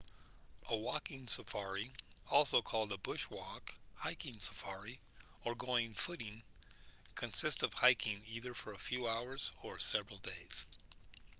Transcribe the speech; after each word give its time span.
a 0.67 0.75
walking 0.75 1.27
safari 1.27 1.93
also 2.31 2.59
called 2.59 2.91
a 2.91 2.97
bush 2.97 3.29
walk 3.29 3.75
hiking 3.93 4.35
safari 4.39 4.99
or 5.45 5.53
going 5.53 5.93
footing 5.93 6.41
consists 7.13 7.61
of 7.61 7.71
hiking 7.71 8.23
either 8.25 8.55
for 8.55 8.73
a 8.73 8.79
few 8.79 9.07
hours 9.07 9.51
or 9.61 9.77
several 9.77 10.17
days 10.17 10.65